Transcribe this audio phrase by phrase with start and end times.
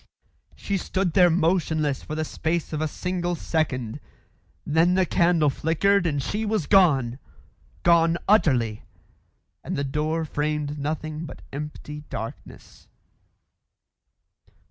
[0.55, 3.99] She stood there motionless for the space of a single second.
[4.65, 7.19] Then the candle flickered and she was gone
[7.83, 8.81] gone utterly
[9.63, 12.87] and the door framed nothing but empty darkness.